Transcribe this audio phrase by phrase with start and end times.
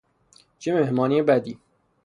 [0.59, 1.59] چه مهمانی بدی!